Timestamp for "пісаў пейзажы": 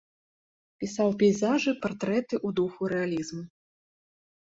0.83-1.71